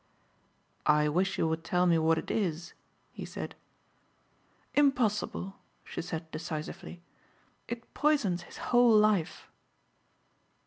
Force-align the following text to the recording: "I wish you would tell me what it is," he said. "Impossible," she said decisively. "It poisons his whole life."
"I 0.87 1.07
wish 1.09 1.37
you 1.37 1.47
would 1.47 1.63
tell 1.63 1.85
me 1.85 1.99
what 1.99 2.17
it 2.17 2.31
is," 2.31 2.73
he 3.11 3.23
said. 3.23 3.53
"Impossible," 4.73 5.57
she 5.83 6.01
said 6.01 6.31
decisively. 6.31 7.03
"It 7.67 7.93
poisons 7.93 8.41
his 8.41 8.57
whole 8.57 8.97
life." 8.97 9.47